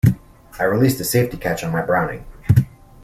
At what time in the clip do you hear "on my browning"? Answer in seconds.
1.63-2.25